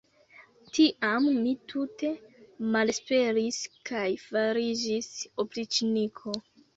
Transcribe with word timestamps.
Tiam 0.75 1.25
mi 1.33 1.51
tute 1.73 2.09
malesperis 2.75 3.59
kaj 3.89 4.01
fariĝis 4.23 5.11
opriĉniko. 5.45 6.35